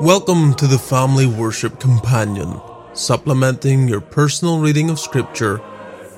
[0.00, 2.60] Welcome to the Family Worship Companion,
[2.94, 5.62] supplementing your personal reading of Scripture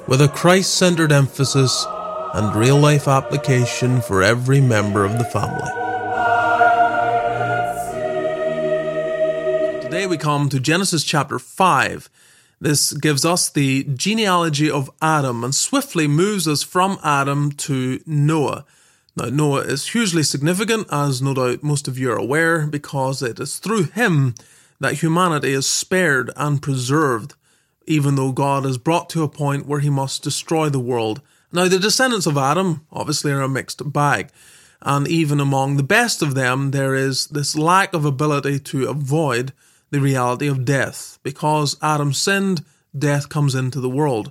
[0.09, 1.87] with a Christ centered emphasis
[2.33, 5.71] and real life application for every member of the family.
[9.83, 12.09] Today we come to Genesis chapter 5.
[12.59, 18.65] This gives us the genealogy of Adam and swiftly moves us from Adam to Noah.
[19.17, 23.41] Now, Noah is hugely significant, as no doubt most of you are aware, because it
[23.41, 24.35] is through him
[24.79, 27.33] that humanity is spared and preserved,
[27.87, 31.23] even though God is brought to a point where he must destroy the world.
[31.51, 34.29] Now, the descendants of Adam obviously are a mixed bag,
[34.83, 39.55] and even among the best of them, there is this lack of ability to avoid
[39.91, 41.19] the reality of death.
[41.23, 44.31] Because Adam sinned, death comes into the world.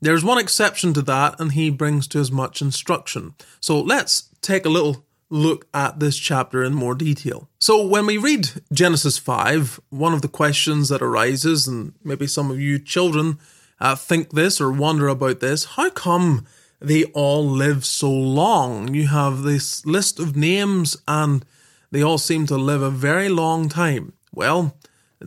[0.00, 3.34] There's one exception to that, and he brings to us much instruction.
[3.60, 7.48] So let's take a little look at this chapter in more detail.
[7.58, 12.50] So, when we read Genesis 5, one of the questions that arises, and maybe some
[12.50, 13.38] of you children
[13.80, 16.46] uh, think this or wonder about this how come
[16.80, 18.94] they all live so long?
[18.94, 21.44] You have this list of names, and
[21.90, 24.12] they all seem to live a very long time.
[24.32, 24.76] Well,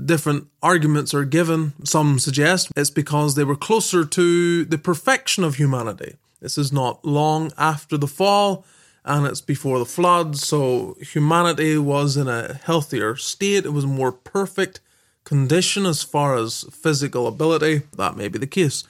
[0.05, 1.73] different arguments are given.
[1.83, 6.15] Some suggest it's because they were closer to the perfection of humanity.
[6.41, 8.65] This is not long after the fall
[9.05, 13.65] and it's before the flood, so humanity was in a healthier state.
[13.65, 14.81] It was a more perfect
[15.23, 17.83] condition as far as physical ability.
[17.97, 18.83] That may be the case.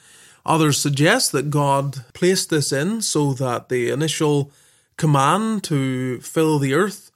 [0.45, 4.51] Others suggest that God placed this in so that the initial
[4.97, 7.11] command to fill the earth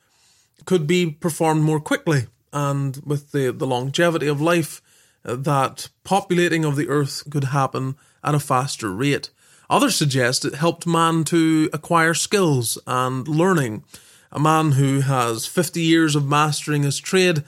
[0.66, 4.82] could be performed more quickly and with the, the longevity of life,
[5.26, 9.32] uh, that populating of the earth could happen at a faster rate.
[9.70, 13.84] Others suggest it helped man to acquire skills and learning.
[14.32, 17.44] A man who has 50 years of mastering his trade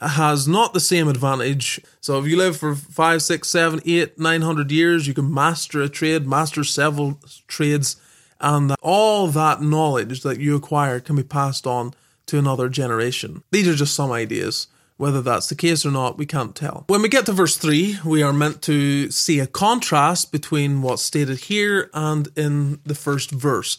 [0.00, 1.80] has not the same advantage.
[2.00, 5.82] So if you live for five, six, seven, eight, nine hundred years, you can master
[5.82, 7.96] a trade, master several trades,
[8.40, 11.94] and all that knowledge that you acquire can be passed on
[12.26, 13.42] to another generation.
[13.50, 14.68] These are just some ideas.
[14.96, 16.84] Whether that's the case or not, we can't tell.
[16.86, 21.02] When we get to verse 3, we are meant to see a contrast between what's
[21.02, 23.76] stated here and in the first verse.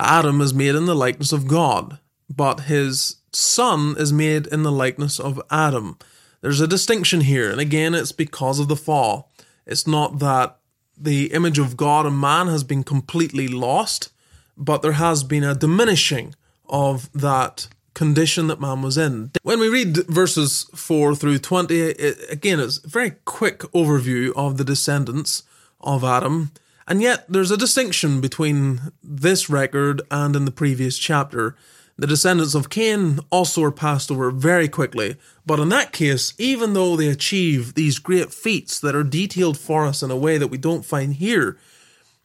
[0.00, 1.98] Adam is made in the likeness of God,
[2.34, 5.98] but his son is made in the likeness of Adam.
[6.40, 9.30] There's a distinction here, and again, it's because of the fall.
[9.66, 10.58] It's not that
[10.96, 14.10] the image of God and man has been completely lost,
[14.56, 16.34] but there has been a diminishing
[16.68, 19.32] of that condition that man was in.
[19.42, 24.58] When we read verses 4 through 20, it, again, it's a very quick overview of
[24.58, 25.42] the descendants
[25.80, 26.52] of Adam.
[26.86, 31.56] And yet, there's a distinction between this record and in the previous chapter.
[31.96, 36.74] The descendants of Cain also are passed over very quickly, but in that case, even
[36.74, 40.48] though they achieve these great feats that are detailed for us in a way that
[40.48, 41.56] we don't find here,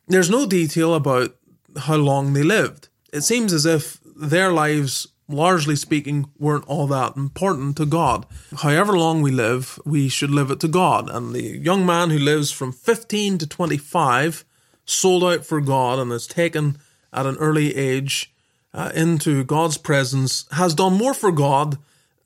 [0.05, 1.37] there's no detail about
[1.77, 2.89] how long they lived.
[3.13, 8.25] It seems as if their lives largely speaking, weren't all that important to God.
[8.57, 11.09] However long we live, we should live it to God.
[11.09, 14.45] And the young man who lives from 15 to 25,
[14.85, 16.77] sold out for God and is taken
[17.13, 18.33] at an early age
[18.73, 21.77] uh, into God's presence, has done more for God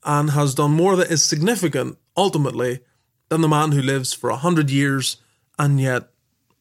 [0.03, 2.79] and has done more that is significant ultimately
[3.29, 5.17] than the man who lives for a hundred years
[5.57, 6.09] and yet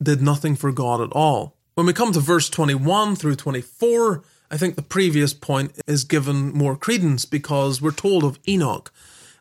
[0.03, 1.57] did nothing for God at all.
[1.75, 6.53] When we come to verse 21 through 24, I think the previous point is given
[6.53, 8.93] more credence because we're told of Enoch.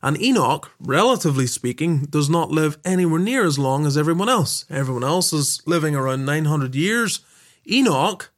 [0.02, 4.66] And Enoch, relatively speaking, does not live anywhere near as long as everyone else.
[4.70, 7.22] Everyone else is living around 900 years.
[7.70, 8.30] Enoch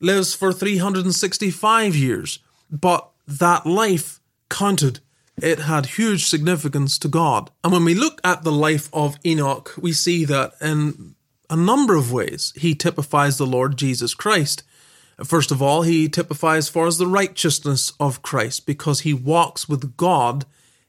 [0.00, 2.40] lives for 365 years.
[2.70, 4.20] But that life
[4.50, 5.00] counted.
[5.40, 7.50] It had huge significance to God.
[7.62, 11.14] And when we look at the life of Enoch, we see that in
[11.48, 14.62] a number of ways he typifies the Lord Jesus Christ.
[15.22, 19.96] First of all, he typifies for us the righteousness of Christ because he walks with
[19.96, 20.44] God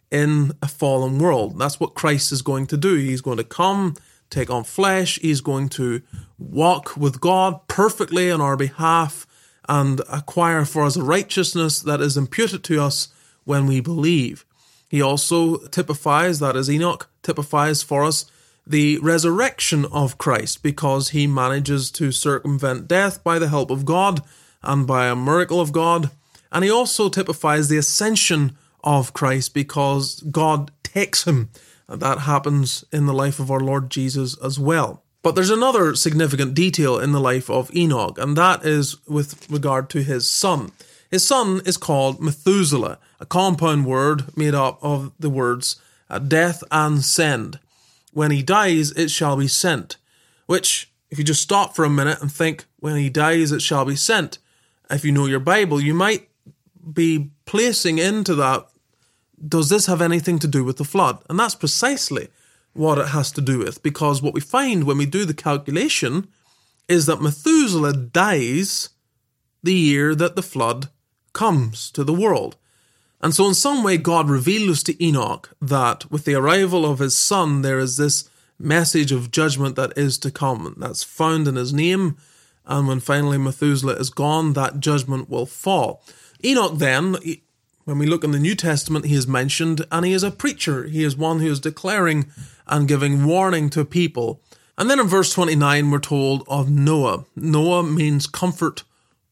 [0.09, 1.59] in a fallen world.
[1.59, 2.95] That's what Christ is going to do.
[2.95, 3.95] He's going to come,
[4.29, 6.01] take on flesh, he's going to
[6.39, 9.27] walk with God perfectly on our behalf
[9.67, 13.09] and acquire for us a righteousness that is imputed to us
[13.43, 14.45] when we believe.
[14.89, 18.25] He also typifies, that is, Enoch typifies for us
[18.67, 24.21] the resurrection of Christ because he manages to circumvent death by the help of God
[24.63, 26.09] and by a miracle of God.
[26.51, 31.49] And he also typifies the ascension of Christ because God takes him.
[31.87, 35.03] And that happens in the life of our Lord Jesus as well.
[35.21, 39.89] But there's another significant detail in the life of Enoch, and that is with regard
[39.89, 40.71] to his son.
[41.09, 45.77] His son is called Methuselah, a compound word made up of the words
[46.09, 47.59] uh, death and send.
[48.15, 49.97] When he dies, it shall be sent.
[50.45, 53.83] Which, if you just stop for a minute and think, when he dies, it shall
[53.83, 54.37] be sent.
[54.89, 56.29] If you know your Bible, you might
[56.93, 58.67] be placing into that,
[59.45, 61.21] does this have anything to do with the flood?
[61.29, 62.29] And that's precisely
[62.71, 66.29] what it has to do with, because what we find when we do the calculation
[66.87, 68.91] is that Methuselah dies
[69.61, 70.87] the year that the flood
[71.33, 72.55] comes to the world.
[73.21, 77.17] And so, in some way, God reveals to Enoch that with the arrival of his
[77.17, 78.29] son, there is this
[78.59, 80.75] message of judgment that is to come.
[80.77, 82.17] That's found in his name.
[82.65, 86.03] And when finally Methuselah is gone, that judgment will fall.
[86.43, 87.17] Enoch, then,
[87.85, 90.85] when we look in the New Testament, he is mentioned and he is a preacher.
[90.85, 92.27] He is one who is declaring
[92.67, 94.41] and giving warning to people.
[94.77, 97.25] And then in verse 29, we're told of Noah.
[97.35, 98.83] Noah means comfort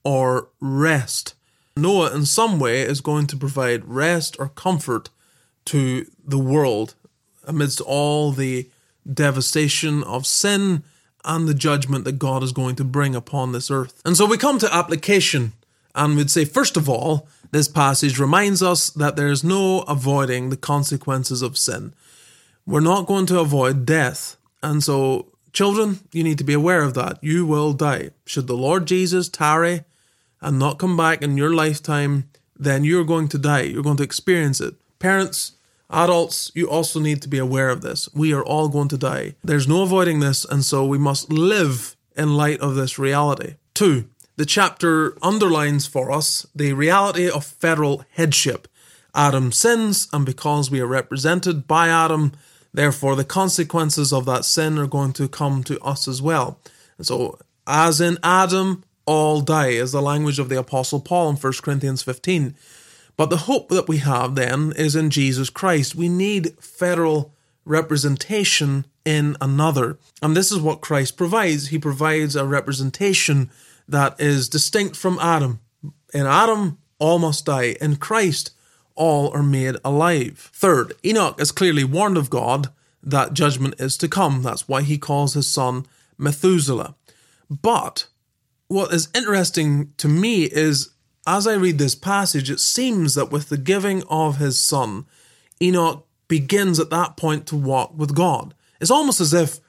[0.04, 1.34] or rest.
[1.76, 5.10] Noah, in some way, is going to provide rest or comfort
[5.66, 6.94] to the world
[7.46, 8.70] amidst all the
[9.12, 10.84] devastation of sin
[11.26, 14.02] and the judgment that God is going to bring upon this earth.
[14.06, 15.54] And so we come to application,
[15.96, 20.50] and we'd say, first of all, this passage reminds us that there is no avoiding
[20.50, 21.94] the consequences of sin.
[22.66, 24.38] We're not going to avoid death.
[24.62, 27.24] And so, children, you need to be aware of that.
[27.24, 28.12] You will die.
[28.26, 29.82] Should the Lord Jesus tarry
[30.44, 33.62] and not come back in your lifetime, then you're going to die.
[33.62, 34.76] You're going to experience it.
[35.00, 35.54] Parents,
[35.90, 38.10] adults, you also need to be aware of this.
[38.14, 39.36] We are all going to die.
[39.44, 43.56] There's no avoiding this, and so we must live in light of this reality.
[43.74, 44.06] Two,
[44.36, 48.68] the chapter underlines for us the reality of federal headship.
[49.16, 52.32] Adam sins, and because we are represented by Adam,
[52.74, 56.60] therefore the consequences of that sin are going to come to us as well.
[56.98, 57.38] And so,
[57.68, 62.04] as in Adam, all die, is the language of the Apostle Paul in 1 Corinthians
[62.04, 62.56] 15.
[63.16, 65.96] But the hope that we have then is in Jesus Christ.
[65.96, 67.34] We need federal
[67.66, 69.98] representation in another.
[70.22, 71.68] And this is what Christ provides.
[71.68, 73.50] He provides a representation
[73.88, 75.60] that is distinct from Adam.
[76.14, 77.76] In Adam, all must die.
[77.82, 78.52] In Christ,
[78.96, 80.50] all are made alive.
[80.54, 82.70] Third, Enoch is clearly warned of God
[83.02, 84.42] that judgment is to come.
[84.42, 85.86] That's why he calls his son
[86.18, 86.96] Methuselah.
[87.50, 88.08] But
[88.74, 90.90] what is interesting to me is
[91.28, 95.06] as I read this passage, it seems that with the giving of his son,
[95.62, 98.56] Enoch begins at that point to walk with God.
[98.82, 99.60] It's almost as if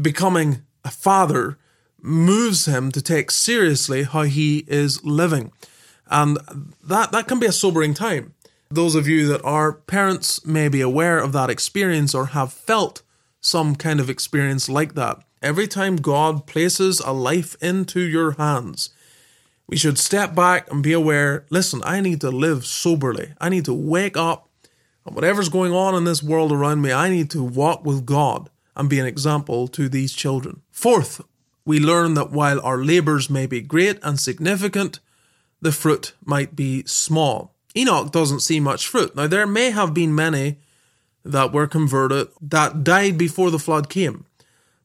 [0.00, 1.58] becoming a father
[2.02, 5.52] moves him to take seriously how he is living.
[6.08, 6.38] And
[6.82, 8.34] that, that can be a sobering time.
[8.68, 13.02] Those of you that are parents may be aware of that experience or have felt
[13.40, 15.22] some kind of experience like that.
[15.42, 18.90] Every time God places a life into your hands,
[19.66, 23.32] we should step back and be aware listen, I need to live soberly.
[23.40, 24.50] I need to wake up,
[25.06, 28.50] and whatever's going on in this world around me, I need to walk with God
[28.76, 30.60] and be an example to these children.
[30.70, 31.22] Fourth,
[31.64, 35.00] we learn that while our labours may be great and significant,
[35.62, 37.54] the fruit might be small.
[37.74, 39.16] Enoch doesn't see much fruit.
[39.16, 40.58] Now, there may have been many
[41.24, 44.26] that were converted that died before the flood came.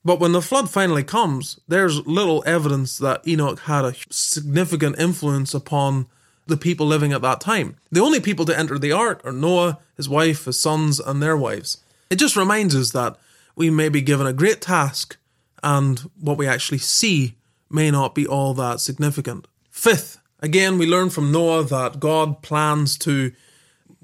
[0.06, 5.56] But when the flood finally comes, there's little evidence that Enoch had a significant influence
[5.56, 6.06] upon
[6.46, 7.78] the people living at that time.
[7.92, 11.36] The only people to enter the ark are Noah, his wife, his sons, and their
[11.36, 11.80] wives.
[12.12, 13.18] It just reminds us that
[13.56, 15.18] we may be given a great task,
[15.64, 17.34] and what we actually see
[17.72, 19.48] may not be all that significant.
[19.72, 23.32] Fifth, again, we learn from Noah that God plans to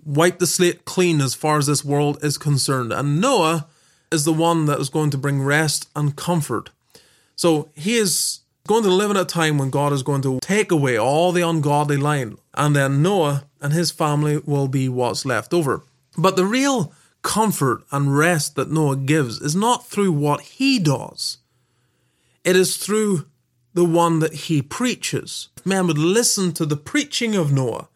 [0.03, 2.91] wipe the slate clean as far as this world is concerned.
[2.91, 3.67] And Noah
[4.11, 6.69] is the one that is going to bring rest and comfort.
[7.35, 10.71] So he is going to live in a time when God is going to take
[10.71, 15.53] away all the ungodly line, and then Noah and his family will be what's left
[15.53, 15.83] over.
[16.17, 21.37] But the real comfort and rest that Noah gives is not through what he does,
[22.43, 23.27] it is through
[23.73, 25.49] the one that he preaches.
[25.55, 27.87] If men would listen to the preaching of Noah,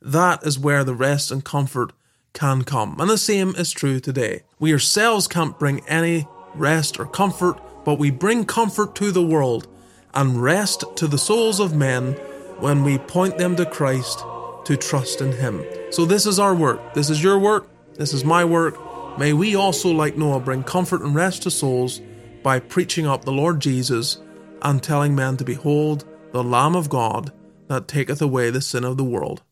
[0.00, 1.92] that is where the rest and comfort
[2.32, 2.96] can come.
[3.00, 4.42] And the same is true today.
[4.58, 9.68] We ourselves can't bring any rest or comfort, but we bring comfort to the world
[10.14, 12.12] and rest to the souls of men
[12.58, 14.24] when we point them to Christ
[14.64, 15.64] to trust in Him.
[15.90, 16.94] So, this is our work.
[16.94, 17.68] This is your work.
[17.94, 18.78] This is my work.
[19.18, 22.00] May we also, like Noah, bring comfort and rest to souls
[22.42, 24.18] by preaching up the Lord Jesus
[24.62, 27.32] and telling men to behold the Lamb of God
[27.68, 29.42] that taketh away the sin of the world.